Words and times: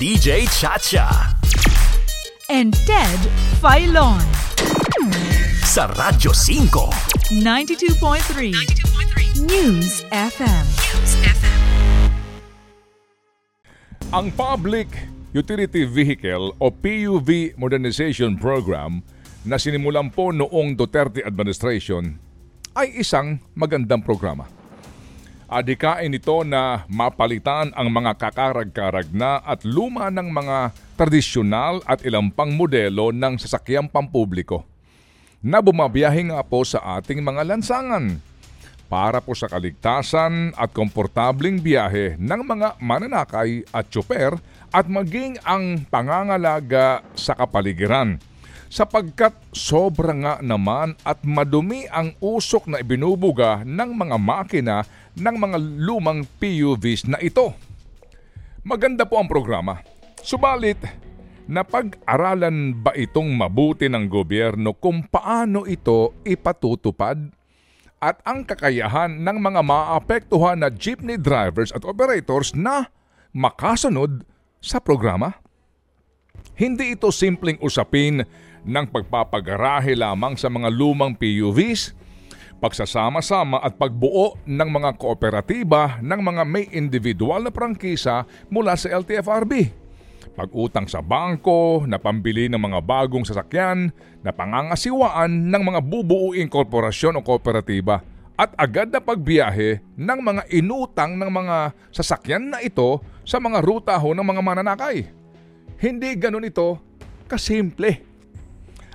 DJ 0.00 0.48
Chacha. 0.48 1.36
and 2.48 2.72
Ted 2.88 3.20
Filon. 3.60 4.16
Sa 5.60 5.92
Radyo 5.92 6.32
5. 6.32 7.36
92.3 7.44 9.44
News 9.44 10.00
FM. 10.08 10.64
Ang 14.16 14.32
Public 14.32 14.88
Utility 15.36 15.84
Vehicle 15.84 16.56
o 16.56 16.72
PUV 16.72 17.60
Modernization 17.60 18.40
Program 18.40 19.04
na 19.44 19.60
sinimulan 19.60 20.08
po 20.08 20.32
noong 20.32 20.80
Duterte 20.80 21.20
administration 21.28 22.16
ay 22.72 23.04
isang 23.04 23.36
magandang 23.52 24.00
programa. 24.00 24.59
Adikain 25.50 26.14
ito 26.14 26.46
na 26.46 26.86
mapalitan 26.86 27.74
ang 27.74 27.90
mga 27.90 28.14
kakarag-karag 28.22 29.10
na 29.10 29.42
at 29.42 29.66
luma 29.66 30.06
ng 30.06 30.30
mga 30.30 30.70
tradisyonal 30.94 31.82
at 31.90 32.06
ilang 32.06 32.30
pang 32.30 32.54
modelo 32.54 33.10
ng 33.10 33.34
sasakyang 33.34 33.90
pampubliko 33.90 34.62
na 35.42 35.58
bumabiyahe 35.58 36.30
nga 36.30 36.38
po 36.46 36.62
sa 36.62 37.02
ating 37.02 37.18
mga 37.18 37.42
lansangan 37.50 38.22
para 38.86 39.18
po 39.18 39.34
sa 39.34 39.50
kaligtasan 39.50 40.54
at 40.54 40.70
komportabling 40.70 41.58
biyahe 41.58 42.14
ng 42.14 42.46
mga 42.46 42.78
mananakay 42.78 43.66
at 43.74 43.90
tsuper 43.90 44.38
at 44.70 44.86
maging 44.86 45.34
ang 45.42 45.82
pangangalaga 45.90 47.02
sa 47.18 47.34
kapaligiran 47.34 48.22
sapagkat 48.70 49.34
sobra 49.50 50.14
nga 50.14 50.34
naman 50.38 50.94
at 51.02 51.26
madumi 51.26 51.90
ang 51.90 52.14
usok 52.22 52.70
na 52.70 52.78
ibinubuga 52.78 53.66
ng 53.66 53.90
mga 53.98 54.16
makina 54.16 54.86
ng 55.18 55.36
mga 55.36 55.58
lumang 55.58 56.22
PUVs 56.38 57.10
na 57.10 57.18
ito. 57.18 57.50
Maganda 58.62 59.02
po 59.02 59.18
ang 59.18 59.26
programa. 59.26 59.82
Subalit, 60.22 60.78
napag-aralan 61.50 62.78
ba 62.78 62.94
itong 62.94 63.26
mabuti 63.34 63.90
ng 63.90 64.06
gobyerno 64.06 64.70
kung 64.78 65.02
paano 65.02 65.66
ito 65.66 66.14
ipatutupad? 66.22 67.18
At 68.00 68.22
ang 68.24 68.48
kakayahan 68.48 69.12
ng 69.20 69.36
mga 69.44 69.60
maapektuhan 69.60 70.56
na 70.56 70.72
jeepney 70.72 71.20
drivers 71.20 71.68
at 71.68 71.84
operators 71.84 72.56
na 72.56 72.88
makasunod 73.34 74.24
sa 74.62 74.80
programa? 74.80 75.36
Hindi 76.56 76.96
ito 76.96 77.12
simpleng 77.12 77.60
usapin 77.60 78.24
ng 78.64 78.86
pagpapagarahe 78.88 79.96
lamang 79.96 80.36
sa 80.36 80.52
mga 80.52 80.68
lumang 80.68 81.16
PUVs, 81.16 81.96
pagsasama-sama 82.60 83.64
at 83.64 83.80
pagbuo 83.80 84.36
ng 84.44 84.68
mga 84.68 85.00
kooperatiba 85.00 85.98
ng 86.04 86.20
mga 86.20 86.42
may 86.44 86.68
individual 86.76 87.40
na 87.40 87.52
prangkisa 87.52 88.28
mula 88.52 88.76
sa 88.76 88.92
LTFRB. 88.92 89.72
Pag-utang 90.36 90.86
sa 90.86 91.00
bangko, 91.00 91.88
na 91.88 91.96
pambili 91.96 92.46
ng 92.46 92.60
mga 92.60 92.80
bagong 92.84 93.24
sasakyan, 93.24 93.90
na 94.20 94.30
pangangasiwaan 94.30 95.48
ng 95.48 95.62
mga 95.64 95.80
bubuuing 95.80 96.48
korporasyon 96.52 97.18
o 97.18 97.24
kooperatiba 97.24 98.04
at 98.40 98.56
agad 98.56 98.88
na 98.88 99.04
pagbiyahe 99.04 99.84
ng 100.00 100.20
mga 100.24 100.42
inutang 100.48 101.20
ng 101.20 101.28
mga 101.28 101.76
sasakyan 101.92 102.48
na 102.48 102.64
ito 102.64 103.04
sa 103.20 103.36
mga 103.36 103.60
ruta 103.60 103.92
ho 104.00 104.16
ng 104.16 104.24
mga 104.24 104.40
mananakay. 104.40 105.12
Hindi 105.76 106.16
ganun 106.16 106.48
ito 106.48 106.80
kasimple. 107.28 108.09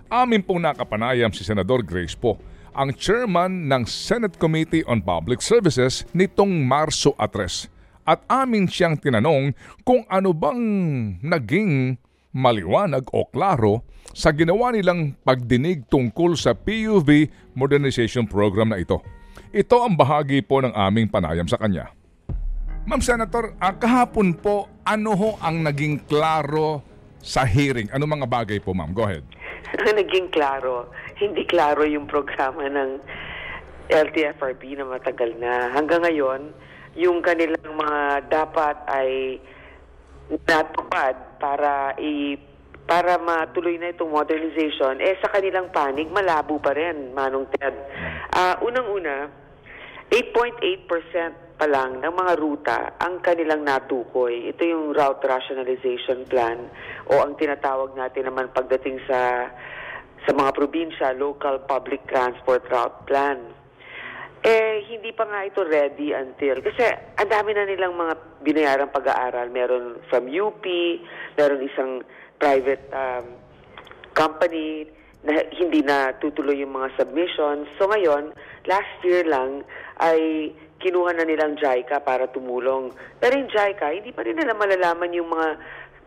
Amin 0.05 0.45
pong 0.45 0.61
nakapanayam 0.61 1.33
si 1.33 1.41
Senador 1.41 1.81
Grace 1.81 2.13
po, 2.13 2.37
ang 2.77 2.93
chairman 2.93 3.65
ng 3.65 3.89
Senate 3.89 4.37
Committee 4.37 4.85
on 4.85 5.01
Public 5.01 5.41
Services 5.41 6.05
nitong 6.13 6.61
Marso 6.61 7.17
Atres. 7.17 7.65
At 8.05 8.21
amin 8.29 8.69
siyang 8.69 9.01
tinanong 9.01 9.57
kung 9.81 10.05
ano 10.05 10.29
bang 10.29 10.61
naging 11.25 11.97
maliwanag 12.37 13.09
o 13.17 13.25
klaro 13.25 13.81
sa 14.13 14.29
ginawa 14.29 14.69
nilang 14.69 15.17
pagdinig 15.25 15.89
tungkol 15.89 16.37
sa 16.37 16.53
PUV 16.53 17.25
Modernization 17.57 18.29
Program 18.29 18.69
na 18.69 18.77
ito. 18.77 19.01
Ito 19.49 19.89
ang 19.89 19.97
bahagi 19.97 20.45
po 20.45 20.61
ng 20.61 20.75
aming 20.75 21.09
panayam 21.09 21.49
sa 21.49 21.57
kanya. 21.57 21.89
Ma'am 22.85 23.01
Senator, 23.01 23.57
ah, 23.57 23.73
kahapon 23.73 24.37
po, 24.37 24.69
ano 24.85 25.17
ho 25.17 25.29
ang 25.41 25.65
naging 25.65 26.05
klaro 26.05 26.85
sa 27.17 27.41
hearing? 27.41 27.89
Ano 27.89 28.05
mga 28.05 28.29
bagay 28.29 28.61
po, 28.61 28.77
ma'am? 28.77 28.93
Go 28.93 29.09
ahead. 29.09 29.25
naging 29.99 30.31
klaro, 30.31 30.89
hindi 31.19 31.43
klaro 31.47 31.83
yung 31.83 32.07
programa 32.07 32.65
ng 32.67 32.99
LTFRB 33.91 34.81
na 34.81 34.85
matagal 34.87 35.37
na. 35.37 35.71
Hanggang 35.75 36.01
ngayon, 36.01 36.53
yung 36.95 37.21
kanilang 37.21 37.75
mga 37.75 38.31
dapat 38.31 38.75
ay 38.87 39.37
natupad 40.49 41.13
para 41.37 41.93
i 42.01 42.39
para 42.85 43.17
matuloy 43.17 43.81
na 43.81 43.89
itong 43.89 44.13
modernization, 44.13 45.01
eh 45.01 45.17
sa 45.17 45.33
kanilang 45.33 45.73
panig, 45.73 46.05
malabo 46.13 46.61
pa 46.61 46.69
rin, 46.77 47.17
Manong 47.17 47.49
Ted. 47.57 47.73
Ah, 48.29 48.61
Unang-una, 48.61 49.25
8.8% 50.11 51.55
pa 51.55 51.65
lang 51.71 52.03
ng 52.03 52.13
mga 52.13 52.33
ruta 52.35 52.77
ang 52.99 53.23
kanilang 53.23 53.63
natukoy. 53.63 54.51
Ito 54.51 54.61
yung 54.61 54.85
route 54.91 55.23
rationalization 55.23 56.27
plan 56.27 56.67
o 57.07 57.23
ang 57.23 57.39
tinatawag 57.39 57.95
natin 57.95 58.27
naman 58.27 58.51
pagdating 58.51 58.99
sa 59.07 59.49
sa 60.25 60.31
mga 60.33 60.51
probinsya, 60.57 61.13
local 61.15 61.61
public 61.69 62.01
transport 62.09 62.65
route 62.67 63.05
plan. 63.05 63.39
Eh, 64.45 64.85
hindi 64.93 65.09
pa 65.09 65.25
nga 65.25 65.41
ito 65.41 65.65
ready 65.65 66.13
until, 66.13 66.61
kasi 66.61 66.85
ang 67.17 67.29
dami 67.29 67.57
na 67.57 67.65
nilang 67.65 67.97
mga 67.97 68.13
binayarang 68.45 68.93
pag-aaral. 68.93 69.49
Meron 69.49 70.01
from 70.05 70.29
UP, 70.29 70.61
meron 71.33 71.65
isang 71.65 72.05
private 72.37 72.85
um, 72.93 73.25
company 74.13 74.85
na 75.25 75.41
hindi 75.49 75.81
na 75.81 76.13
tutuloy 76.21 76.61
yung 76.61 76.77
mga 76.77 76.93
submissions. 76.93 77.65
So 77.81 77.89
ngayon, 77.89 78.37
last 78.65 78.97
year 79.05 79.25
lang 79.25 79.65
ay 80.01 80.51
kinuha 80.81 81.15
na 81.15 81.25
nilang 81.25 81.57
JICA 81.57 82.03
para 82.03 82.29
tumulong. 82.29 82.91
Pero 83.17 83.33
yung 83.39 83.49
JICA, 83.49 83.95
hindi 83.95 84.11
pa 84.11 84.21
rin 84.21 84.37
nila 84.37 84.53
malalaman 84.53 85.15
yung 85.15 85.29
mga, 85.31 85.47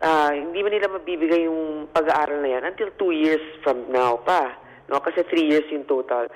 ah, 0.05 0.31
hindi 0.31 0.59
pa 0.61 0.69
nila 0.69 0.87
mabibigay 0.87 1.41
yung 1.49 1.89
pag-aaral 1.91 2.39
na 2.39 2.49
yan 2.59 2.63
until 2.63 2.89
two 2.95 3.11
years 3.11 3.41
from 3.65 3.83
now 3.91 4.15
pa. 4.21 4.55
No? 4.87 5.01
Kasi 5.01 5.25
three 5.27 5.49
years 5.49 5.65
yung 5.73 5.89
total. 5.89 6.29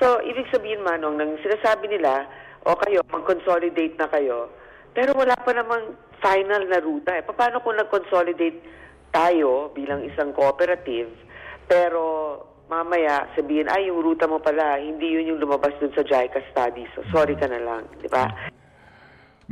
So, 0.00 0.24
ibig 0.24 0.48
sabihin, 0.48 0.80
Manong, 0.82 1.20
nang 1.20 1.36
sinasabi 1.44 1.90
nila, 1.92 2.26
o 2.64 2.78
kayo, 2.78 3.02
mag-consolidate 3.10 3.98
na 3.98 4.08
kayo, 4.08 4.50
pero 4.94 5.12
wala 5.18 5.34
pa 5.34 5.52
namang 5.52 5.98
final 6.22 6.62
na 6.70 6.78
ruta. 6.78 7.18
Eh. 7.18 7.22
Paano 7.26 7.60
kung 7.60 7.76
nag-consolidate 7.76 8.62
tayo 9.12 9.74
bilang 9.74 10.06
isang 10.06 10.32
cooperative, 10.32 11.10
pero 11.66 12.02
mamaya 12.72 13.28
sabihin, 13.36 13.68
ay, 13.68 13.92
yung 13.92 14.00
ruta 14.00 14.24
mo 14.24 14.40
pala, 14.40 14.80
hindi 14.80 15.12
yun 15.12 15.36
yung 15.36 15.40
lumabas 15.44 15.76
dun 15.76 15.92
sa 15.92 16.00
JICA 16.00 16.40
study. 16.48 16.88
So, 16.96 17.04
sorry 17.12 17.36
ka 17.36 17.44
na 17.44 17.60
lang, 17.60 17.84
di 18.00 18.08
ba? 18.08 18.32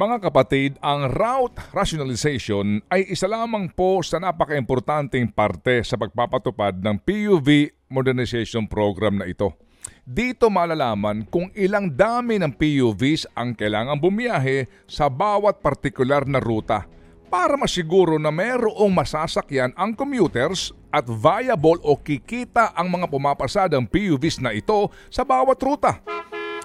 Mga 0.01 0.17
kapatid, 0.25 0.81
ang 0.81 1.13
route 1.13 1.61
rationalization 1.77 2.81
ay 2.89 3.05
isa 3.13 3.29
lamang 3.29 3.69
po 3.69 4.01
sa 4.01 4.17
napaka-importanting 4.17 5.29
parte 5.29 5.85
sa 5.85 6.01
pagpapatupad 6.01 6.81
ng 6.81 6.97
PUV 7.05 7.69
modernization 7.93 8.65
program 8.65 9.21
na 9.21 9.29
ito. 9.29 9.53
Dito 10.01 10.49
malalaman 10.49 11.29
kung 11.29 11.53
ilang 11.53 11.93
dami 11.93 12.41
ng 12.41 12.57
PUVs 12.57 13.29
ang 13.37 13.53
kailangang 13.53 14.01
bumiyahe 14.01 14.65
sa 14.89 15.13
bawat 15.13 15.61
partikular 15.61 16.25
na 16.25 16.41
ruta 16.41 16.89
para 17.31 17.55
masiguro 17.55 18.19
na 18.19 18.35
mayroong 18.35 18.91
masasakyan 18.91 19.71
ang 19.79 19.95
commuters 19.95 20.75
at 20.91 21.07
viable 21.07 21.79
o 21.87 21.95
kikita 21.95 22.75
ang 22.75 22.91
mga 22.91 23.07
pumapasadang 23.07 23.87
PUVs 23.87 24.43
na 24.43 24.51
ito 24.51 24.91
sa 25.07 25.23
bawat 25.23 25.57
ruta. 25.63 26.03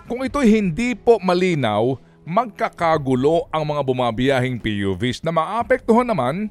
Kung 0.09 0.26
ito'y 0.26 0.50
hindi 0.50 0.98
po 0.98 1.22
malinaw, 1.22 2.02
magkakagulo 2.26 3.46
ang 3.53 3.64
mga 3.70 3.81
bumabiyahing 3.86 4.58
PUVs 4.58 5.22
na 5.22 5.30
maapektuhan 5.30 6.09
naman 6.09 6.50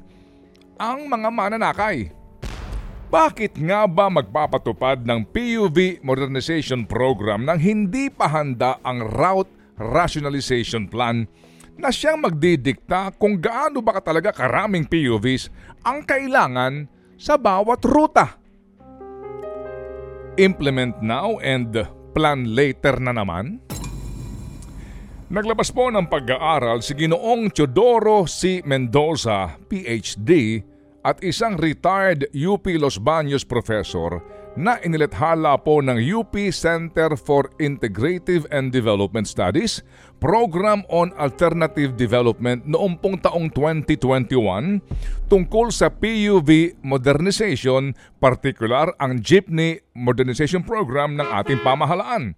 ang 0.79 0.99
mga 1.11 1.27
mananakay. 1.27 2.15
Bakit 3.11 3.59
nga 3.63 3.83
ba 3.85 4.07
magpapatupad 4.07 5.03
ng 5.03 5.27
PUV 5.29 5.99
Modernization 6.01 6.87
Program 6.87 7.43
nang 7.43 7.59
hindi 7.59 8.07
pa 8.07 8.31
handa 8.31 8.79
ang 8.81 9.03
Route 9.03 9.51
Rationalization 9.75 10.87
Plan 10.87 11.27
na 11.75 11.91
siyang 11.91 12.23
magdidikta 12.23 13.11
kung 13.19 13.39
gaano 13.39 13.83
ba 13.83 13.99
talaga 13.99 14.31
karaming 14.31 14.87
PUVs 14.87 15.51
ang 15.83 16.03
kailangan 16.07 16.87
sa 17.19 17.35
bawat 17.35 17.83
ruta? 17.83 18.39
Implement 20.35 20.99
now 20.99 21.39
and 21.39 21.71
plan 22.11 22.55
later 22.55 22.99
na 22.99 23.15
naman? 23.15 23.59
Naglabas 25.25 25.73
po 25.73 25.89
ng 25.89 26.05
pag-aaral 26.05 26.85
si 26.85 26.93
Ginoong 26.93 27.49
Teodoro 27.49 28.29
C. 28.29 28.61
Mendoza, 28.61 29.57
PhD, 29.67 30.61
at 31.05 31.21
isang 31.21 31.57
retired 31.57 32.29
UP 32.33 32.65
Los 32.77 32.97
Baños 33.01 33.45
professor 33.45 34.21
na 34.55 34.79
inilathala 34.79 35.59
po 35.59 35.83
ng 35.83 35.99
UP 35.99 36.31
Center 36.55 37.19
for 37.19 37.51
Integrative 37.59 38.47
and 38.55 38.71
Development 38.71 39.27
Studies, 39.27 39.83
Program 40.23 40.87
on 40.87 41.11
Alternative 41.19 41.91
Development 41.91 42.63
noong 42.63 42.95
pong 43.03 43.19
taong 43.19 43.51
2021 43.51 44.79
tungkol 45.27 45.69
sa 45.75 45.91
PUV 45.91 46.79
modernization, 46.81 47.91
partikular 48.23 48.95
ang 48.95 49.19
Jeepney 49.19 49.83
Modernization 49.91 50.63
Program 50.63 51.19
ng 51.19 51.27
ating 51.27 51.59
pamahalaan. 51.59 52.33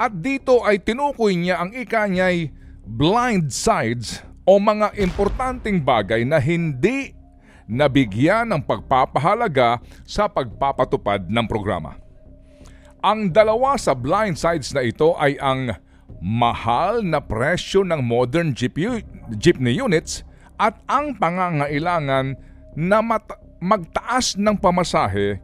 At 0.00 0.18
dito 0.24 0.64
ay 0.64 0.80
tinukoy 0.80 1.36
niya 1.36 1.60
ang 1.60 1.70
ika 1.76 2.08
niya'y 2.08 2.48
blind 2.88 3.52
sides 3.52 4.24
o 4.48 4.58
mga 4.58 4.96
importanteng 4.98 5.84
bagay 5.84 6.26
na 6.26 6.42
hindi 6.42 7.14
nabigyan 7.66 8.50
ng 8.50 8.62
pagpapahalaga 8.64 9.82
sa 10.06 10.26
pagpapatupad 10.30 11.26
ng 11.26 11.46
programa. 11.46 11.98
Ang 13.02 13.34
dalawa 13.34 13.74
sa 13.74 13.98
blind 13.98 14.38
sides 14.38 14.70
na 14.70 14.86
ito 14.86 15.18
ay 15.18 15.34
ang 15.42 15.74
mahal 16.22 17.02
na 17.02 17.18
presyo 17.18 17.82
ng 17.82 17.98
modern 17.98 18.54
jeep 18.54 18.78
jeepney 19.34 19.74
units 19.74 20.22
at 20.54 20.78
ang 20.86 21.18
pangangailangan 21.18 22.38
na 22.78 22.98
mat- 23.02 23.42
magtaas 23.58 24.38
ng 24.38 24.54
pamasahe 24.54 25.42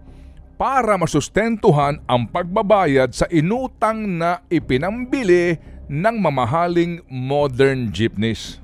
para 0.59 0.99
masustentuhan 0.99 2.03
ang 2.07 2.27
pagbabayad 2.27 3.15
sa 3.15 3.27
inutang 3.31 4.19
na 4.19 4.43
ipinambili 4.51 5.59
ng 5.87 6.17
mamahaling 6.19 7.03
modern 7.07 7.95
jeepneys. 7.95 8.59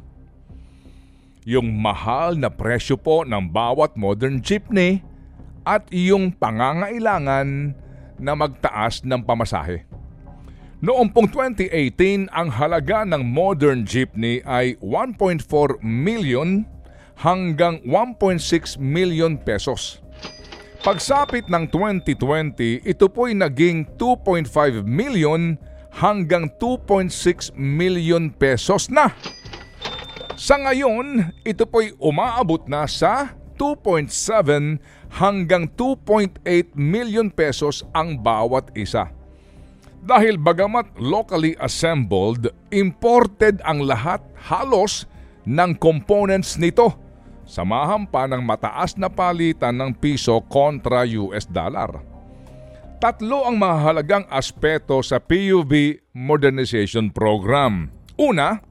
Yung 1.44 1.76
mahal 1.76 2.40
na 2.40 2.48
presyo 2.48 2.96
po 2.96 3.20
ng 3.28 3.52
bawat 3.52 4.00
modern 4.00 4.40
jeepney 4.40 5.04
at 5.68 5.84
yung 5.92 6.32
pangangailangan 6.32 7.76
na 8.16 8.32
magtaas 8.32 9.04
ng 9.04 9.20
pamasahe. 9.20 9.84
Noong 10.80 11.12
pong 11.12 11.28
2018, 11.28 12.32
ang 12.32 12.48
halaga 12.48 13.04
ng 13.04 13.20
modern 13.24 13.84
jeepney 13.84 14.40
ay 14.44 14.76
1.4 14.80 15.44
million 15.80 16.64
hanggang 17.20 17.80
1.6 17.84 18.80
million 18.80 19.36
pesos. 19.36 20.00
Pagsapit 20.84 21.48
ng 21.48 21.68
2020, 21.72 22.84
ito 22.84 23.08
po'y 23.08 23.32
naging 23.32 23.88
2.5 23.96 24.84
million 24.84 25.56
hanggang 25.92 26.52
2.6 26.60 27.56
million 27.56 28.28
pesos 28.28 28.92
na. 28.92 29.12
Sa 30.34 30.58
ngayon, 30.58 31.34
ito 31.46 31.64
po'y 31.64 31.94
umaabot 31.98 32.66
na 32.66 32.84
sa 32.90 33.34
2.7 33.56 34.82
hanggang 35.14 35.70
2.8 35.78 36.42
million 36.74 37.30
pesos 37.30 37.86
ang 37.94 38.18
bawat 38.18 38.74
isa. 38.74 39.10
Dahil 40.04 40.36
bagamat 40.36 41.00
locally 41.00 41.56
assembled, 41.62 42.52
imported 42.74 43.62
ang 43.64 43.86
lahat 43.86 44.20
halos 44.50 45.08
ng 45.48 45.72
components 45.80 46.60
nito 46.60 47.04
Samahan 47.44 48.08
pa 48.08 48.24
ng 48.24 48.40
mataas 48.40 48.96
na 48.96 49.12
palitan 49.12 49.76
ng 49.76 49.92
piso 49.92 50.40
kontra 50.48 51.04
US 51.04 51.44
dollar. 51.44 52.00
Tatlo 53.04 53.44
ang 53.44 53.60
mahalagang 53.60 54.24
aspeto 54.32 55.04
sa 55.04 55.20
PUV 55.20 56.00
Modernization 56.16 57.12
Program. 57.12 57.92
Una, 58.16 58.64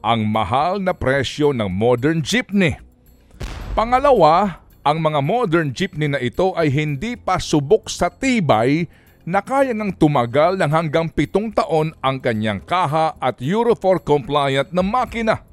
ang 0.00 0.24
mahal 0.24 0.80
na 0.80 0.96
presyo 0.96 1.52
ng 1.52 1.68
modern 1.68 2.24
jeepney. 2.24 2.76
Pangalawa, 3.76 4.64
ang 4.80 4.98
mga 5.00 5.20
modern 5.20 5.68
jeepney 5.76 6.08
na 6.08 6.20
ito 6.20 6.56
ay 6.56 6.72
hindi 6.72 7.14
pa 7.14 7.36
subok 7.36 7.92
sa 7.92 8.08
tibay 8.08 8.88
na 9.28 9.44
kaya 9.44 9.76
ng 9.76 9.92
tumagal 10.00 10.56
ng 10.56 10.70
hanggang 10.72 11.06
pitong 11.12 11.52
taon 11.52 11.92
ang 12.00 12.18
kanyang 12.18 12.64
kaha 12.64 13.14
at 13.20 13.38
Euro 13.44 13.76
4 13.76 14.00
compliant 14.00 14.68
na 14.72 14.80
makina. 14.80 15.44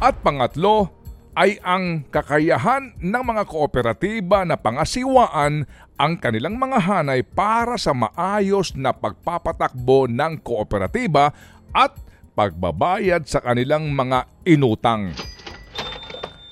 At 0.00 0.20
pangatlo, 0.20 1.00
ay 1.40 1.56
ang 1.62 2.04
kakayahan 2.10 3.00
ng 3.00 3.22
mga 3.24 3.48
kooperatiba 3.48 4.42
na 4.44 4.58
pangasiwaan 4.58 5.64
ang 5.96 6.12
kanilang 6.18 6.58
mga 6.58 6.78
hanay 6.80 7.20
para 7.24 7.78
sa 7.80 7.96
maayos 7.96 8.74
na 8.74 8.90
pagpapatakbo 8.90 10.10
ng 10.10 10.42
kooperatiba 10.42 11.30
at 11.70 11.92
pagbabayad 12.34 13.26
sa 13.26 13.42
kanilang 13.42 13.90
mga 13.92 14.26
inutang. 14.46 15.12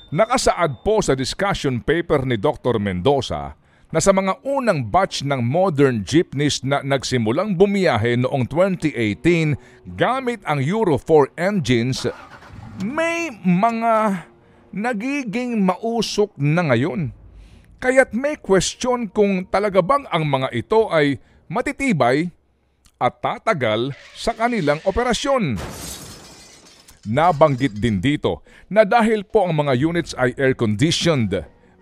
Nakasaad 0.09 0.81
po 0.81 1.05
sa 1.05 1.13
discussion 1.13 1.85
paper 1.85 2.25
ni 2.25 2.41
Dr. 2.41 2.81
Mendoza 2.81 3.53
na 3.89 4.01
sa 4.01 4.13
mga 4.13 4.41
unang 4.45 4.85
batch 4.89 5.25
ng 5.25 5.41
modern 5.41 6.05
jeepneys 6.05 6.61
na 6.61 6.85
nagsimulang 6.85 7.57
bumiyahe 7.57 8.21
noong 8.21 8.45
2018 8.49 9.57
gamit 9.97 10.45
ang 10.45 10.61
Euro 10.61 11.01
4 11.01 11.33
engines, 11.41 12.05
may 12.85 13.33
mga 13.45 14.25
nagiging 14.73 15.65
mausok 15.65 16.37
na 16.37 16.69
ngayon. 16.69 17.13
Kaya't 17.81 18.13
may 18.13 18.37
question 18.37 19.09
kung 19.09 19.47
talaga 19.49 19.81
bang 19.81 20.05
ang 20.13 20.25
mga 20.29 20.53
ito 20.53 20.91
ay 20.93 21.17
matitibay 21.49 22.29
at 22.99 23.23
tatagal 23.23 23.95
sa 24.15 24.35
kanilang 24.35 24.83
operasyon. 24.83 25.55
Nabanggit 27.09 27.79
din 27.79 28.03
dito 28.03 28.43
na 28.69 28.83
dahil 28.85 29.25
po 29.25 29.47
ang 29.47 29.55
mga 29.56 29.75
units 29.79 30.12
ay 30.19 30.35
air-conditioned, 30.37 31.33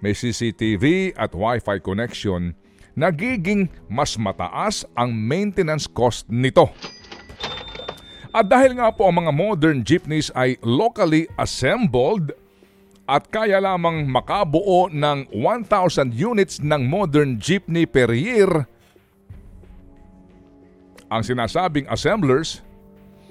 may 0.04 0.12
CCTV 0.12 1.16
at 1.16 1.32
Wi-Fi 1.32 1.80
connection, 1.80 2.52
nagiging 2.94 3.72
mas 3.88 4.14
mataas 4.20 4.84
ang 4.94 5.10
maintenance 5.10 5.88
cost 5.88 6.28
nito. 6.30 6.70
At 8.36 8.52
dahil 8.52 8.76
nga 8.76 8.92
po 8.92 9.08
ang 9.08 9.24
mga 9.24 9.32
modern 9.32 9.80
jeepneys 9.80 10.28
ay 10.36 10.60
locally 10.60 11.24
assembled, 11.40 12.36
at 13.06 13.30
kaya 13.30 13.62
lamang 13.62 14.04
makabuo 14.10 14.90
ng 14.90 15.30
1,000 15.30 16.10
units 16.10 16.58
ng 16.58 16.90
modern 16.90 17.38
jeepney 17.38 17.86
per 17.86 18.10
year. 18.10 18.66
Ang 21.06 21.22
sinasabing 21.22 21.86
assemblers, 21.86 22.66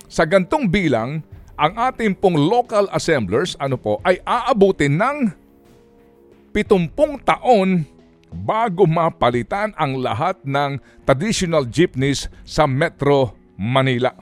sa 0.07 0.23
gantong 0.23 0.71
bilang, 0.71 1.19
ang 1.59 1.75
ating 1.75 2.15
pong 2.15 2.39
local 2.39 2.87
assemblers 2.91 3.59
ano 3.59 3.75
po, 3.75 3.99
ay 4.07 4.19
aabutin 4.23 4.95
ng 4.95 5.17
70 6.55 7.27
taon 7.27 7.83
bago 8.31 8.87
mapalitan 8.87 9.75
ang 9.75 9.99
lahat 9.99 10.39
ng 10.47 10.79
traditional 11.03 11.67
jeepneys 11.67 12.31
sa 12.47 12.63
Metro 12.63 13.35
Manila. 13.59 14.15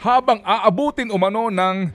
Habang 0.00 0.40
aabutin 0.40 1.12
umano 1.12 1.52
ng 1.52 1.92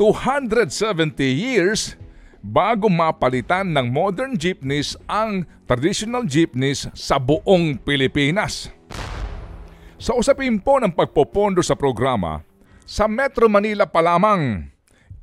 270 0.00 1.20
years 1.20 1.96
bago 2.40 2.88
mapalitan 2.88 3.68
ng 3.72 3.92
modern 3.92 4.36
jeepneys 4.40 4.96
ang 5.08 5.44
traditional 5.64 6.24
jeepneys 6.24 6.88
sa 6.92 7.16
buong 7.20 7.76
Pilipinas. 7.80 8.72
Sa 9.96 10.12
usapin 10.12 10.60
po 10.60 10.76
ng 10.76 10.92
pagpopondo 10.92 11.64
sa 11.64 11.72
programa, 11.72 12.44
sa 12.84 13.08
Metro 13.08 13.48
Manila 13.48 13.88
pa 13.88 14.04
lamang, 14.04 14.68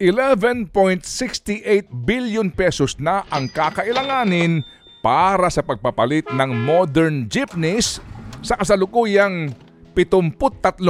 11.68 0.02 1.94
billion 1.94 2.50
pesos 2.50 2.98
na 2.98 3.22
ang 3.30 3.46
kakailanganin 3.46 4.66
para 5.06 5.46
sa 5.54 5.62
pagpapalit 5.62 6.26
ng 6.34 6.50
modern 6.66 7.30
jeepneys 7.30 8.02
sa 8.42 8.58
kasalukuyang 8.58 9.54
73,000 9.94 10.82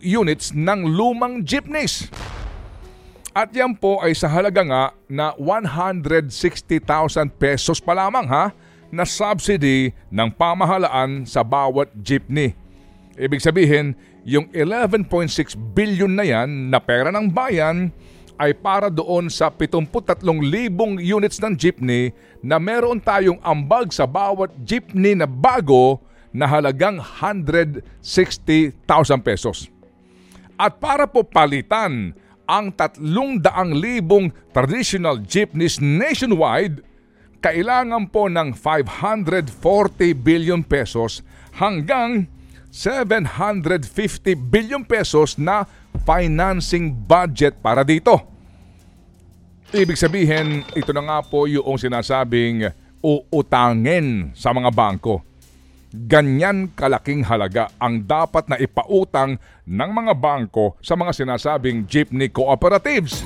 units 0.00 0.56
ng 0.56 0.80
lumang 0.88 1.44
jeepneys. 1.44 2.08
At 3.36 3.52
yan 3.52 3.76
po 3.76 4.00
ay 4.00 4.16
sa 4.16 4.32
halaga 4.32 4.64
nga 4.64 4.84
na 5.12 5.36
160,000 5.36 6.32
pesos 7.36 7.84
pa 7.84 7.92
lamang 7.92 8.24
ha 8.32 8.48
na 8.88 9.04
subsidy 9.04 9.92
ng 10.08 10.32
pamahalaan 10.32 11.28
sa 11.28 11.44
bawat 11.44 11.92
jeepney. 12.00 12.63
Ibig 13.14 13.38
sabihin, 13.38 13.94
yung 14.26 14.50
11.6 14.50 15.54
billion 15.76 16.10
na 16.10 16.26
yan 16.26 16.70
na 16.70 16.82
pera 16.82 17.14
ng 17.14 17.30
bayan 17.30 17.94
ay 18.34 18.50
para 18.58 18.90
doon 18.90 19.30
sa 19.30 19.46
73,000 19.54 20.26
units 20.98 21.38
ng 21.38 21.54
jeepney 21.54 22.10
na 22.42 22.58
meron 22.58 22.98
tayong 22.98 23.38
ambag 23.38 23.94
sa 23.94 24.02
bawat 24.10 24.50
jeepney 24.66 25.14
na 25.14 25.30
bago 25.30 26.02
na 26.34 26.50
halagang 26.50 26.98
160,000 26.98 27.86
pesos. 29.22 29.70
At 30.58 30.82
para 30.82 31.06
po 31.06 31.22
palitan 31.22 32.18
ang 32.50 32.74
300,000 32.74 33.46
traditional 34.50 35.22
jeepneys 35.22 35.78
nationwide, 35.78 36.82
kailangan 37.38 38.10
po 38.10 38.26
ng 38.26 38.50
540 38.58 39.54
billion 40.18 40.66
pesos 40.66 41.22
hanggang 41.54 42.26
750 42.74 44.34
billion 44.50 44.82
pesos 44.82 45.38
na 45.38 45.62
financing 46.02 46.90
budget 46.90 47.62
para 47.62 47.86
dito. 47.86 48.18
Ibig 49.70 49.94
sabihin, 49.94 50.66
ito 50.74 50.90
na 50.90 51.06
nga 51.06 51.18
po 51.22 51.46
yung 51.46 51.78
sinasabing 51.78 52.66
uutangin 52.98 54.34
sa 54.34 54.50
mga 54.50 54.74
bangko. 54.74 55.22
ganyan 55.94 56.66
kalaking 56.74 57.22
halaga 57.22 57.70
ang 57.78 58.02
dapat 58.02 58.50
na 58.50 58.58
ipautang 58.58 59.38
ng 59.62 59.90
mga 59.94 60.12
bangko 60.18 60.74
sa 60.82 60.98
mga 60.98 61.14
sinasabing 61.14 61.86
jeepney 61.86 62.26
cooperatives. 62.26 63.22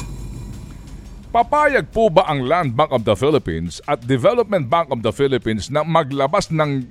Papayag 1.33 1.89
po 1.89 2.13
ba 2.13 2.29
ang 2.29 2.45
Land 2.45 2.77
Bank 2.77 2.93
of 2.93 3.09
the 3.09 3.17
Philippines 3.17 3.81
at 3.89 4.05
Development 4.05 4.69
Bank 4.69 4.93
of 4.93 5.01
the 5.01 5.13
Philippines 5.13 5.73
na 5.73 5.81
maglabas 5.81 6.53
ng 6.53 6.89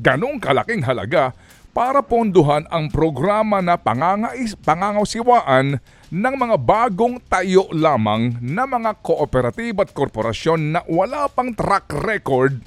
ganong 0.00 0.40
kalaking 0.40 0.84
halaga 0.84 1.36
para 1.78 2.02
ponduhan 2.02 2.66
ang 2.74 2.90
programa 2.90 3.62
na 3.62 3.78
pangangais, 3.78 4.58
pangangasiwaan 4.66 5.78
ng 6.10 6.34
mga 6.34 6.58
bagong 6.58 7.22
tayo 7.30 7.70
lamang 7.70 8.34
na 8.42 8.66
mga 8.66 8.98
kooperatiba 8.98 9.86
at 9.86 9.94
korporasyon 9.94 10.74
na 10.74 10.82
wala 10.90 11.30
pang 11.30 11.54
track 11.54 11.86
record 12.02 12.58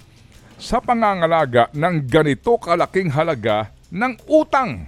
sa 0.56 0.80
pangangalaga 0.80 1.68
ng 1.76 2.08
ganito 2.08 2.56
kalaking 2.56 3.12
halaga 3.12 3.76
ng 3.92 4.16
utang. 4.32 4.88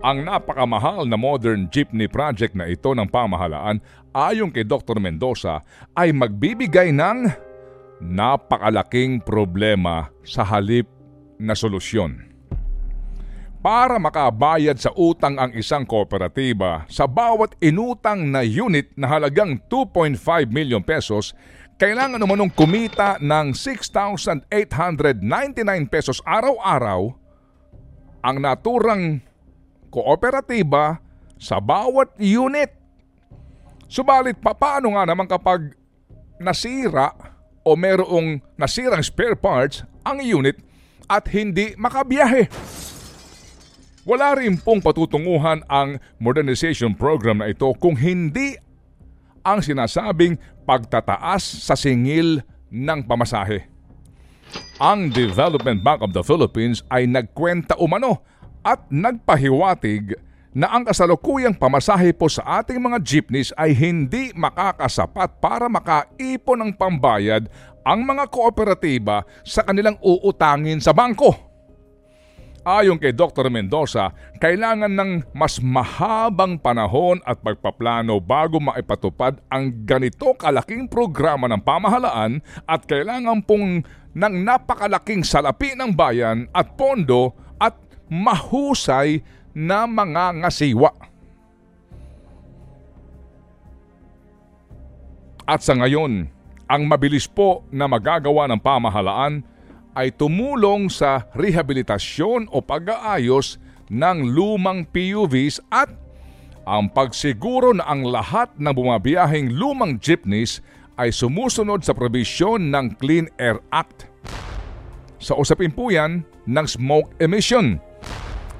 Ang 0.00 0.24
napakamahal 0.24 1.04
na 1.04 1.20
modern 1.20 1.68
jeepney 1.68 2.08
project 2.08 2.56
na 2.56 2.64
ito 2.64 2.96
ng 2.96 3.12
pamahalaan 3.12 3.76
ayon 4.16 4.48
kay 4.48 4.64
Dr. 4.64 4.96
Mendoza 4.96 5.60
ay 5.92 6.16
magbibigay 6.16 6.96
ng 6.96 7.28
napakalaking 8.00 9.20
problema 9.20 10.08
sa 10.24 10.48
halip 10.48 10.88
na 11.36 11.52
solusyon. 11.52 12.27
Para 13.58 13.98
makabayad 13.98 14.78
sa 14.78 14.94
utang 14.94 15.34
ang 15.34 15.50
isang 15.50 15.82
kooperatiba 15.82 16.86
sa 16.86 17.10
bawat 17.10 17.58
inutang 17.58 18.30
na 18.30 18.46
unit 18.46 18.94
na 18.94 19.10
halagang 19.10 19.58
2.5 19.66 20.14
milyon 20.46 20.86
pesos, 20.86 21.34
kailangan 21.74 22.22
namanong 22.22 22.54
kumita 22.54 23.18
ng 23.18 23.50
6,899 23.50 24.46
pesos 25.90 26.22
araw-araw 26.22 27.10
ang 28.22 28.36
naturang 28.38 29.18
kooperatiba 29.90 31.02
sa 31.34 31.58
bawat 31.58 32.14
unit. 32.14 32.70
Subalit 33.90 34.38
paano 34.38 34.94
nga 34.94 35.02
naman 35.02 35.26
kapag 35.26 35.74
nasira 36.38 37.10
o 37.66 37.74
merong 37.74 38.38
nasirang 38.54 39.02
spare 39.02 39.34
parts 39.34 39.82
ang 40.06 40.22
unit 40.22 40.54
at 41.10 41.26
hindi 41.26 41.74
makabiyahe? 41.74 42.46
Wala 44.08 44.32
rin 44.40 44.56
pong 44.56 44.80
patutunguhan 44.80 45.60
ang 45.68 46.00
modernization 46.16 46.96
program 46.96 47.44
na 47.44 47.52
ito 47.52 47.68
kung 47.76 47.92
hindi 47.92 48.56
ang 49.44 49.60
sinasabing 49.60 50.40
pagtataas 50.64 51.44
sa 51.44 51.76
singil 51.76 52.40
ng 52.72 53.04
pamasahe. 53.04 53.68
Ang 54.80 55.12
Development 55.12 55.84
Bank 55.84 56.00
of 56.00 56.16
the 56.16 56.24
Philippines 56.24 56.80
ay 56.88 57.04
nagkwenta 57.04 57.76
umano 57.76 58.24
at 58.64 58.80
nagpahiwatig 58.88 60.16
na 60.56 60.72
ang 60.72 60.88
kasalukuyang 60.88 61.52
pamasahe 61.52 62.16
po 62.16 62.32
sa 62.32 62.64
ating 62.64 62.80
mga 62.80 63.04
jeepneys 63.04 63.52
ay 63.60 63.76
hindi 63.76 64.32
makakasapat 64.32 65.36
para 65.36 65.68
makaipon 65.68 66.64
ng 66.64 66.72
pambayad 66.72 67.44
ang 67.84 68.08
mga 68.08 68.24
kooperatiba 68.32 69.28
sa 69.44 69.60
kanilang 69.68 70.00
uutangin 70.00 70.80
sa 70.80 70.96
bangko. 70.96 71.47
Ayon 72.68 73.00
kay 73.00 73.16
Dr. 73.16 73.48
Mendoza, 73.48 74.12
kailangan 74.44 74.92
ng 74.92 75.32
mas 75.32 75.56
mahabang 75.56 76.60
panahon 76.60 77.16
at 77.24 77.40
pagpaplano 77.40 78.20
bago 78.20 78.60
maipatupad 78.60 79.40
ang 79.48 79.88
ganito 79.88 80.36
kalaking 80.36 80.84
programa 80.84 81.48
ng 81.48 81.64
pamahalaan 81.64 82.44
at 82.68 82.84
kailangan 82.84 83.40
pong 83.40 83.88
ng 84.12 84.34
napakalaking 84.44 85.24
salapi 85.24 85.72
ng 85.80 85.96
bayan 85.96 86.44
at 86.52 86.76
pondo 86.76 87.32
at 87.56 87.72
mahusay 88.12 89.24
na 89.56 89.88
mga 89.88 90.44
ngasiwa. 90.44 90.92
At 95.48 95.64
sa 95.64 95.72
ngayon, 95.72 96.28
ang 96.68 96.82
mabilis 96.84 97.24
po 97.24 97.64
na 97.72 97.88
magagawa 97.88 98.44
ng 98.44 98.60
pamahalaan 98.60 99.40
ay 99.98 100.14
tumulong 100.14 100.86
sa 100.86 101.26
rehabilitasyon 101.34 102.54
o 102.54 102.62
pag-aayos 102.62 103.58
ng 103.90 104.30
lumang 104.30 104.86
PUVs 104.86 105.58
at 105.74 105.90
ang 106.62 106.86
pagsiguro 106.86 107.74
na 107.74 107.82
ang 107.90 108.06
lahat 108.06 108.54
ng 108.54 108.70
bumabiyaheng 108.70 109.58
lumang 109.58 109.98
jeepneys 109.98 110.62
ay 110.94 111.10
sumusunod 111.10 111.82
sa 111.82 111.96
probisyon 111.98 112.70
ng 112.70 112.94
Clean 113.02 113.26
Air 113.42 113.58
Act. 113.74 114.06
Sa 115.18 115.34
usapin 115.34 115.74
po 115.74 115.90
yan 115.90 116.22
ng 116.46 116.66
smoke 116.68 117.10
emission 117.18 117.82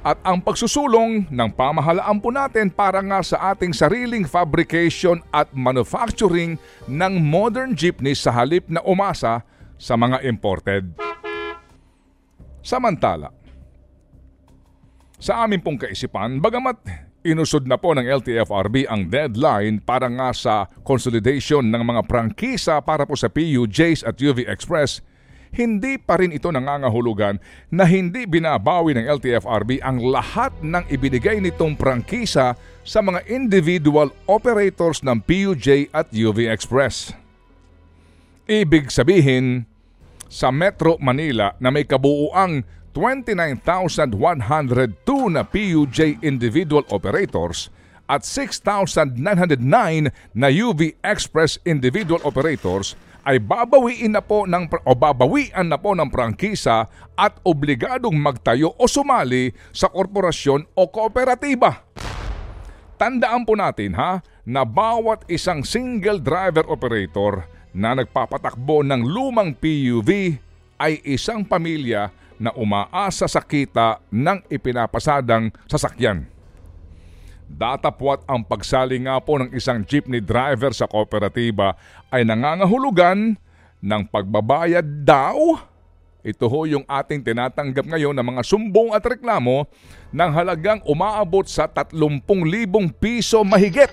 at 0.03 0.19
ang 0.27 0.43
pagsusulong 0.43 1.27
ng 1.31 1.49
pamahalaan 1.55 2.19
po 2.19 2.35
natin 2.35 2.67
para 2.67 2.99
nga 2.99 3.23
sa 3.23 3.55
ating 3.55 3.71
sariling 3.71 4.27
fabrication 4.27 5.23
at 5.31 5.47
manufacturing 5.55 6.59
ng 6.87 7.13
modern 7.23 7.75
jeepneys 7.75 8.19
sa 8.19 8.31
halip 8.35 8.67
na 8.67 8.83
umasa 8.83 9.43
sa 9.79 9.95
mga 9.95 10.23
imported. 10.27 11.08
Samantala, 12.59 13.31
sa 15.19 15.43
amin 15.43 15.59
pong 15.59 15.75
kaisipan, 15.75 16.39
bagamat 16.39 16.79
inusod 17.27 17.67
na 17.67 17.75
po 17.75 17.91
ng 17.91 18.07
LTFRB 18.07 18.87
ang 18.87 19.11
deadline 19.11 19.83
para 19.83 20.07
nga 20.07 20.31
sa 20.31 20.55
consolidation 20.87 21.67
ng 21.67 21.83
mga 21.83 22.01
prangkisa 22.07 22.79
para 22.79 23.03
po 23.03 23.19
sa 23.19 23.27
PUJs 23.27 24.07
at 24.07 24.15
UV 24.15 24.47
Express, 24.47 25.03
hindi 25.49 25.97
pa 25.97 26.21
rin 26.21 26.31
ito 26.31 26.47
nangangahulugan 26.47 27.41
na 27.73 27.83
hindi 27.83 28.29
binabawi 28.29 28.95
ng 28.95 29.05
LTFRB 29.19 29.81
ang 29.81 29.99
lahat 29.99 30.53
ng 30.61 30.87
ibinigay 30.93 31.41
nitong 31.41 31.73
prangkisa 31.73 32.53
sa 32.85 32.99
mga 33.01 33.25
individual 33.27 34.13
operators 34.29 35.01
ng 35.01 35.19
PUJ 35.25 35.89
at 35.91 36.07
UV 36.13 36.47
Express. 36.47 37.11
Ibig 38.49 38.93
sabihin, 38.93 39.65
sa 40.29 40.53
Metro 40.53 40.95
Manila 41.01 41.57
na 41.57 41.73
may 41.73 41.83
kabuuang 41.83 42.63
29,102 42.93 44.13
na 45.33 45.41
PUJ 45.41 46.21
individual 46.21 46.85
operators 46.93 47.73
at 48.09 48.25
6,909 48.25 49.17
na 50.33 50.47
UV 50.49 50.97
Express 51.05 51.61
individual 51.65 52.21
operators 52.25 52.97
ay 53.29 53.37
babawiin 53.37 54.15
na 54.15 54.23
po 54.25 54.49
ng 54.49 54.65
o 54.89 54.97
babawian 54.97 55.69
na 55.69 55.77
po 55.77 55.93
ng 55.93 56.09
prangkisa 56.09 56.89
at 57.13 57.37
obligadong 57.45 58.17
magtayo 58.17 58.73
o 58.73 58.89
sumali 58.89 59.53
sa 59.69 59.91
korporasyon 59.91 60.65
o 60.73 60.89
kooperatiba. 60.89 61.85
Tandaan 62.97 63.45
po 63.45 63.53
natin 63.53 63.93
ha 63.95 64.19
na 64.43 64.65
bawat 64.65 65.23
isang 65.29 65.61
single 65.61 66.17
driver 66.17 66.65
operator 66.67 67.45
na 67.73 67.93
nagpapatakbo 67.93 68.81
ng 68.81 69.01
lumang 69.05 69.53
PUV 69.53 70.39
ay 70.79 71.03
isang 71.05 71.45
pamilya 71.45 72.09
na 72.39 72.55
umaasa 72.55 73.27
sa 73.27 73.43
kita 73.43 73.99
ng 74.09 74.47
ipinapasadang 74.47 75.51
sasakyan. 75.67 76.23
Datapwat 77.49 78.23
ang 78.29 78.45
pagsali 78.45 79.01
nga 79.03 79.17
po 79.19 79.41
ng 79.41 79.51
isang 79.57 79.81
jeepney 79.83 80.21
driver 80.21 80.71
sa 80.71 80.85
kooperatiba 80.85 81.75
ay 82.13 82.23
nangangahulugan 82.23 83.35
ng 83.81 84.01
pagbabayad 84.07 84.85
daw. 85.03 85.57
Ito 86.21 86.45
ho 86.45 86.67
yung 86.69 86.85
ating 86.85 87.25
tinatanggap 87.25 87.89
ngayon 87.89 88.13
ng 88.13 88.27
mga 88.27 88.43
sumbong 88.45 88.93
at 88.93 89.01
reklamo 89.01 89.65
ng 90.13 90.31
halagang 90.35 90.79
umaabot 90.85 91.47
sa 91.47 91.65
30,000 91.65 91.97
piso 93.01 93.41
mahigit 93.41 93.91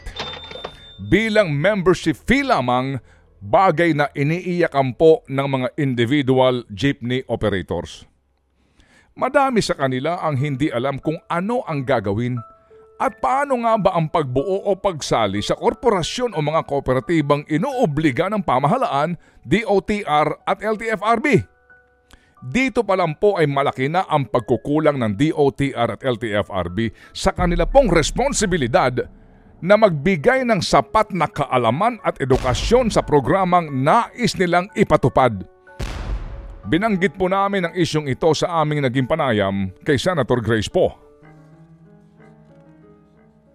bilang 1.08 1.48
membership 1.48 2.18
fee 2.28 2.44
lamang 2.44 3.00
bagay 3.46 3.94
na 3.94 4.10
iniiyakan 4.10 4.98
po 4.98 5.22
ng 5.30 5.46
mga 5.46 5.68
individual 5.78 6.66
jeepney 6.74 7.22
operators. 7.30 8.02
Madami 9.16 9.64
sa 9.64 9.78
kanila 9.78 10.20
ang 10.20 10.36
hindi 10.36 10.68
alam 10.68 11.00
kung 11.00 11.16
ano 11.30 11.64
ang 11.64 11.86
gagawin 11.86 12.36
at 12.96 13.20
paano 13.20 13.60
nga 13.64 13.76
ba 13.76 13.90
ang 13.96 14.08
pagbuo 14.08 14.66
o 14.66 14.72
pagsali 14.76 15.40
sa 15.44 15.56
korporasyon 15.56 16.32
o 16.32 16.40
mga 16.40 16.64
kooperatibang 16.64 17.44
inuobliga 17.48 18.28
ng 18.32 18.40
pamahalaan, 18.40 19.20
DOTR 19.44 20.44
at 20.44 20.58
LTFRB. 20.60 21.44
Dito 22.40 22.84
pa 22.84 22.96
lang 22.96 23.16
po 23.16 23.40
ay 23.40 23.48
malaki 23.48 23.88
na 23.88 24.04
ang 24.04 24.28
pagkukulang 24.28 25.00
ng 25.00 25.12
DOTR 25.16 25.96
at 25.96 26.00
LTFRB 26.04 26.92
sa 27.16 27.32
kanila 27.32 27.64
pong 27.64 27.88
responsibilidad 27.92 28.92
na 29.60 29.80
magbigay 29.80 30.44
ng 30.44 30.60
sapat 30.60 31.12
na 31.16 31.24
kaalaman 31.24 31.96
at 32.04 32.20
edukasyon 32.20 32.92
sa 32.92 33.00
programang 33.00 33.72
nais 33.72 34.36
nilang 34.36 34.68
ipatupad. 34.76 35.44
Binanggit 36.66 37.14
po 37.14 37.30
namin 37.30 37.70
ang 37.70 37.74
isyong 37.78 38.10
ito 38.10 38.26
sa 38.34 38.60
aming 38.60 38.82
naging 38.84 39.06
panayam 39.06 39.70
kay 39.86 39.94
Senator 39.96 40.42
Grace 40.42 40.66
po. 40.66 40.98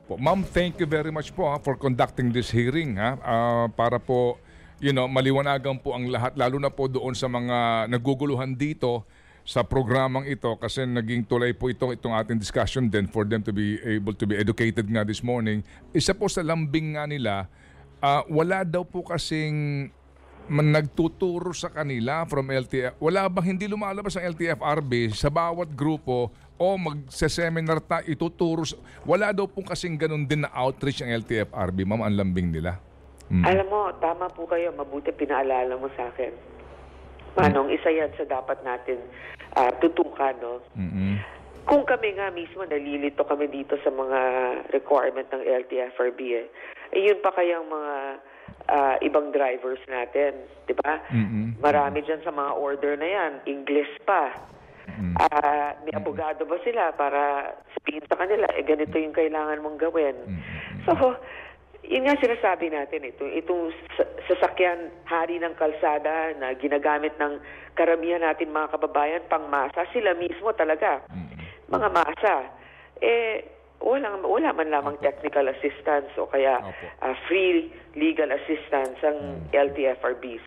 po 0.07 0.15
Ma'am, 0.15 0.47
thank 0.47 0.79
you 0.79 0.87
very 0.87 1.11
much 1.11 1.35
po 1.35 1.51
ha, 1.51 1.59
for 1.59 1.75
conducting 1.75 2.31
this 2.31 2.49
hearing 2.49 2.95
ha, 2.95 3.19
uh, 3.19 3.65
para 3.75 3.99
po 3.99 4.39
you 4.81 4.89
know, 4.89 5.05
maliwanagan 5.05 5.77
po 5.77 5.93
ang 5.93 6.09
lahat 6.09 6.33
lalo 6.33 6.57
na 6.57 6.73
po 6.73 6.89
doon 6.89 7.13
sa 7.13 7.29
mga 7.29 7.85
naguguluhan 7.85 8.57
dito 8.57 9.05
sa 9.51 9.67
programang 9.67 10.23
ito 10.31 10.47
kasi 10.55 10.87
naging 10.87 11.27
tulay 11.27 11.51
po 11.51 11.67
ito 11.67 11.91
itong 11.91 12.15
ating 12.15 12.39
discussion 12.39 12.87
then 12.87 13.03
for 13.03 13.27
them 13.27 13.43
to 13.43 13.51
be 13.51 13.75
able 13.83 14.15
to 14.15 14.23
be 14.23 14.39
educated 14.39 14.87
nga 14.87 15.03
this 15.03 15.19
morning. 15.19 15.59
Isa 15.91 16.15
po 16.15 16.31
sa 16.31 16.39
lambing 16.39 16.95
nga 16.95 17.03
nila, 17.03 17.51
ah, 17.99 18.23
wala 18.31 18.63
daw 18.63 18.87
po 18.87 19.03
kasing 19.03 19.91
man 20.47 20.71
nagtuturo 20.71 21.51
sa 21.51 21.67
kanila 21.67 22.23
from 22.31 22.47
LTF. 22.47 22.95
Wala 23.03 23.27
bang 23.27 23.51
hindi 23.51 23.67
lumalabas 23.67 24.15
ang 24.15 24.31
LTFRB 24.31 25.11
sa 25.11 25.27
bawat 25.27 25.75
grupo 25.75 26.31
o 26.55 26.65
magse-seminar 26.79 27.83
ta 27.83 27.99
ituturo 28.07 28.63
sa- 28.63 28.79
wala 29.03 29.35
daw 29.35 29.51
po 29.51 29.67
kasing 29.67 29.99
ganun 29.99 30.23
din 30.23 30.47
na 30.47 30.51
outreach 30.55 31.03
ang 31.03 31.11
LTFRB 31.11 31.83
ma'am 31.83 32.07
ang 32.07 32.15
lambing 32.15 32.55
nila. 32.55 32.79
Alam 33.31 33.67
mo, 33.67 33.81
tama 33.99 34.27
po 34.27 34.43
kayo. 34.43 34.75
Mabuti 34.75 35.11
pinaalala 35.15 35.79
mo 35.79 35.87
sa 35.95 36.11
akin. 36.11 36.35
Manong, 37.37 37.71
isa 37.71 37.87
yan 37.91 38.11
sa 38.19 38.27
dapat 38.27 38.59
natin 38.67 38.99
ah, 39.55 39.71
tutukan, 39.79 40.35
no? 40.39 40.59
Mm-mm. 40.75 41.19
Kung 41.63 41.85
kami 41.85 42.17
nga 42.17 42.33
mismo 42.33 42.65
nalilito 42.65 43.21
kami 43.23 43.47
dito 43.47 43.77
sa 43.85 43.93
mga 43.93 44.19
requirement 44.73 45.29
ng 45.29 45.43
LTFRB, 45.45 46.19
eh, 46.35 46.47
eh 46.91 47.01
yun 47.07 47.21
pa 47.23 47.31
kayang 47.31 47.69
mga 47.69 47.95
ah, 48.67 48.95
ibang 48.99 49.31
drivers 49.31 49.79
natin, 49.87 50.43
di 50.67 50.75
ba? 50.75 50.99
Mm-mm. 51.13 51.61
Marami 51.63 52.03
dyan 52.03 52.23
sa 52.25 52.33
mga 52.33 52.51
order 52.57 52.93
na 52.99 53.07
yan, 53.07 53.31
English 53.47 53.91
pa. 54.03 54.35
Ah, 55.17 55.73
may 55.81 55.97
abogado 55.97 56.45
ba 56.45 56.61
sila 56.61 56.93
para 56.93 57.53
sabihin 57.73 58.05
sa 58.05 58.19
kanila, 58.21 58.45
eh 58.53 58.61
ganito 58.61 58.93
yung 58.99 59.15
kailangan 59.15 59.63
mong 59.63 59.79
gawin. 59.81 60.13
So, 60.85 60.93
yun 61.91 62.07
nga 62.07 62.15
sinasabi 62.15 62.71
natin, 62.71 63.03
ito, 63.03 63.27
itong 63.27 63.75
sa- 63.99 64.07
sasakyan 64.31 64.87
hari 65.03 65.43
ng 65.43 65.51
kalsada 65.59 66.31
na 66.39 66.55
ginagamit 66.55 67.11
ng 67.19 67.35
karamihan 67.75 68.23
natin 68.23 68.55
mga 68.55 68.79
kababayan 68.79 69.23
pang 69.27 69.51
masa, 69.51 69.83
sila 69.91 70.15
mismo 70.15 70.55
talaga, 70.55 71.03
mga 71.67 71.91
masa. 71.91 72.47
Eh, 73.03 73.43
walang, 73.83 74.23
wala 74.23 74.55
man 74.55 74.71
lamang 74.71 74.95
technical 75.03 75.51
assistance 75.51 76.07
o 76.15 76.31
kaya 76.31 76.63
Opo. 76.63 76.85
ah, 77.03 77.15
free 77.27 77.67
legal 77.99 78.31
assistance 78.31 78.95
ang 79.03 79.43
LTFRB. 79.51 80.39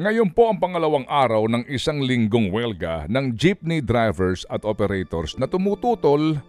Ngayon 0.00 0.32
po 0.32 0.48
ang 0.48 0.58
pangalawang 0.58 1.04
araw 1.06 1.44
ng 1.44 1.68
isang 1.68 2.00
linggong 2.00 2.48
welga 2.50 3.04
ng 3.06 3.36
jeepney 3.36 3.84
drivers 3.84 4.48
at 4.48 4.64
operators 4.64 5.36
na 5.36 5.44
tumututol 5.44 6.40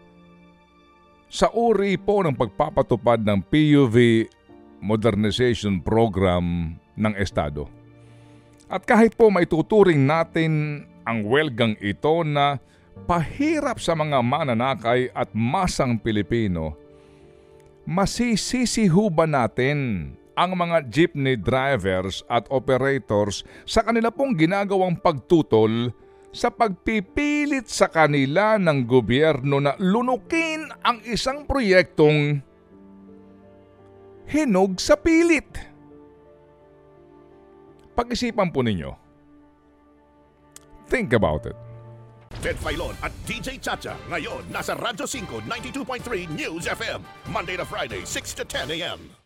sa 1.31 1.47
uri 1.55 1.95
po 1.95 2.19
ng 2.19 2.35
pagpapatupad 2.35 3.23
ng 3.23 3.39
PUV 3.47 4.27
Modernization 4.83 5.79
Program 5.79 6.75
ng 6.75 7.13
Estado. 7.15 7.71
At 8.67 8.83
kahit 8.83 9.15
po 9.15 9.31
maituturing 9.31 10.03
natin 10.03 10.83
ang 11.07 11.23
welgang 11.23 11.79
ito 11.79 12.27
na 12.27 12.59
pahirap 13.07 13.79
sa 13.79 13.95
mga 13.95 14.19
mananakay 14.19 15.07
at 15.15 15.31
masang 15.31 15.95
Pilipino, 15.95 16.75
masisisiho 17.87 19.07
ba 19.07 19.23
natin 19.23 20.11
ang 20.35 20.51
mga 20.59 20.83
jeepney 20.91 21.39
drivers 21.39 22.27
at 22.27 22.43
operators 22.51 23.47
sa 23.63 23.79
kanila 23.79 24.11
pong 24.11 24.35
ginagawang 24.35 24.99
pagtutol 24.99 25.95
sa 26.31 26.47
pagpipilit 26.47 27.67
sa 27.67 27.91
kanila 27.91 28.55
ng 28.55 28.87
gobyerno 28.87 29.59
na 29.59 29.75
lunukin 29.75 30.71
ang 30.83 31.03
isang 31.03 31.43
proyektong 31.43 32.39
hinog 34.31 34.79
sa 34.79 34.95
pilit. 34.95 35.47
Pag-isipan 37.91 38.49
po 38.55 38.63
ninyo. 38.63 38.95
Think 40.87 41.11
about 41.11 41.43
it. 41.47 41.55
Ted 42.39 42.55
Filon 42.57 42.95
at 43.03 43.11
DJ 43.27 43.59
Chacha. 43.59 43.99
Ngayon, 44.07 44.47
nasa 44.49 44.73
Radyo 44.73 45.03
5, 45.03 45.45
92.3 45.45 46.31
News 46.31 46.65
FM. 46.65 47.03
Monday 47.27 47.59
to 47.59 47.67
Friday, 47.67 48.07
6 48.07 48.39
to 48.39 48.43
10 48.47 48.71
a.m. 48.79 49.20